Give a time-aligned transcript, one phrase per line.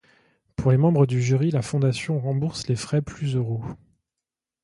[0.55, 3.63] Pour les membres du jury, la fondation rembourse les frais, plus euros.